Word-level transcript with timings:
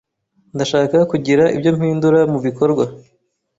Ndashaka 0.55 0.97
kugira 1.11 1.43
ibyo 1.55 1.71
mpindura 1.77 2.19
mubikorwa. 2.31 2.83